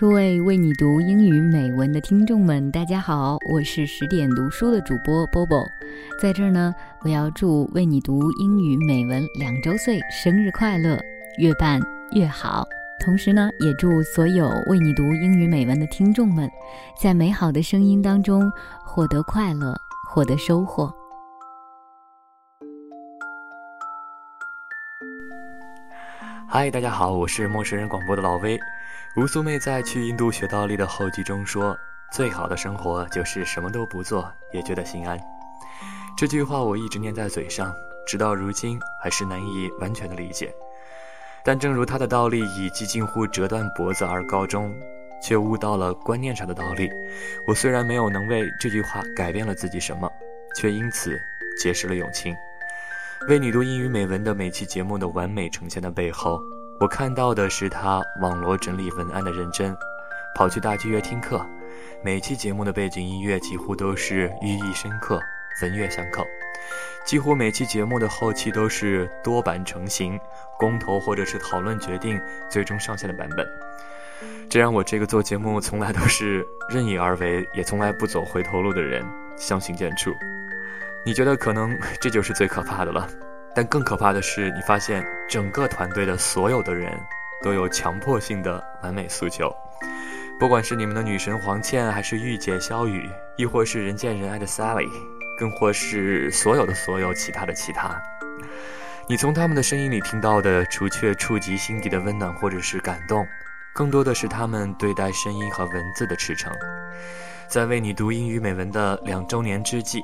[0.00, 5.66] 各位为你读英语美文的听众们，大家好，我是十点读书的主播 Bobo，
[6.22, 10.96] 在这儿呢，我要祝为你读英语美文两周岁生日快乐，
[11.38, 11.80] 越办
[12.12, 12.64] 越好。
[13.00, 16.48] 同时呢，也祝所有为你读英语美文的听众们，
[16.96, 18.48] 在美好的声音当中
[18.84, 19.74] 获得快乐，
[20.14, 20.94] 获得收获。
[26.50, 28.58] 嗨，大家好，我是陌生人广播的老威。
[29.16, 31.78] 吴苏妹在去印度学倒立的后记中说
[32.10, 35.20] ：“最好的生活就是什么都不做，也觉得心安。”
[36.16, 37.70] 这句话我一直念在嘴上，
[38.06, 40.50] 直到如今还是难以完全的理解。
[41.44, 44.74] 但正如他的倒立以几近乎折断脖子而告终，
[45.22, 46.90] 却悟到了观念上的道理。
[47.46, 50.10] 我虽然没有能为这句话改变了自己什么，
[50.56, 51.20] 却因此
[51.60, 52.34] 结识了永清。
[53.26, 56.40] 为你读英语美文的每期节目的完美呈现的背后。
[56.78, 59.76] 我看到的是他网罗整理文案的认真，
[60.36, 61.44] 跑去大剧院听课，
[62.02, 65.20] 每期节目的背景音乐几乎都是寓意深刻、
[65.60, 66.24] 文乐相扣，
[67.04, 70.18] 几乎每期节目的后期都是多版成型、
[70.56, 73.46] 公投或者是讨论决定最终上线的版本，
[74.48, 79.04] 这让我这个做节目从来都是任意而为，也从来不走回头路的人
[79.36, 80.14] 相形见绌。
[81.04, 83.08] 你觉得可能 这就是最可怕的了？
[83.54, 86.92] 但更可怕的是，你发现整个团队的所有的人
[87.42, 89.52] 都有强迫性的完美诉求，
[90.38, 94.88] 不管是你们的女神黄倩，还是御姐萧雨，亦或是人见人爱的 Sally，
[95.38, 98.00] 更或是所有的所有其他的其他，
[99.08, 103.26] 你从他们的声音里听到的，除却触及心底的温暖或者是感动，
[103.72, 106.52] 更多的是他们对待声音和文字的赤诚。
[107.48, 110.02] 在为你读英语美文的两周年之际，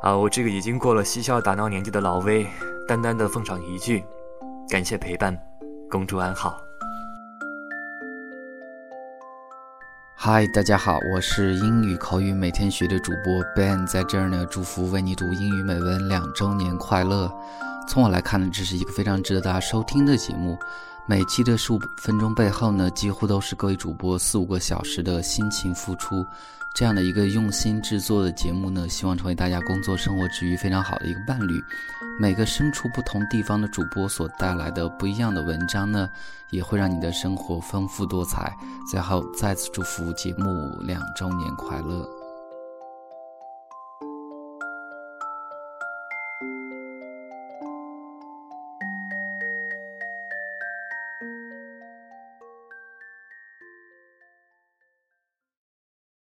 [0.00, 2.46] 啊，我这个已经过了嬉笑打闹年纪的老威。
[2.86, 4.04] 淡淡的奉上一句，
[4.68, 5.36] 感谢陪伴，
[5.90, 6.56] 公主安好。
[10.14, 17.30] 嗨，大家好，我是英语口语每天学的主播 Ben，在这儿呢，祝福为你读英语美文两周年快乐。
[17.88, 20.58] 从我来看呢，这是一个非常值得大家收听的节目。
[21.06, 26.24] 每期的十五分钟背后呢，几乎都是各位主播四五个小时的辛勤付出。
[26.74, 31.58] 这样的一个用心制作的节目呢，希望成为大家工作生活之余非常好的一个伴侣。
[32.20, 36.10] 每个身处不同地方的主播所带来的不一样的文章呢，
[36.50, 38.54] 也会让你的生活丰富多彩。
[38.90, 42.17] 最后，再次祝福节目两周年快乐。